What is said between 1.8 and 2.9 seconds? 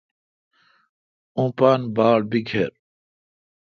باڑ بیکر